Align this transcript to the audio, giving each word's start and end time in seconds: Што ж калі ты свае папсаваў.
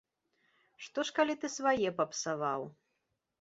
Што 0.85 1.05
ж 1.09 1.15
калі 1.19 1.35
ты 1.43 1.51
свае 1.57 1.93
папсаваў. 2.01 2.61